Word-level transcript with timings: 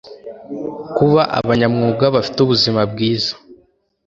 kuba 0.95 1.21
abanyamwuga 1.39 2.05
bafite 2.15 2.37
ubuzima 2.41 2.81
bwiza 2.91 3.33